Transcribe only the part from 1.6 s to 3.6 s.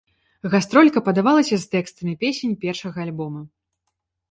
з тэкстамі песень першага альбома.